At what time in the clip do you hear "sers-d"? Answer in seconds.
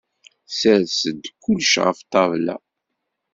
0.57-1.23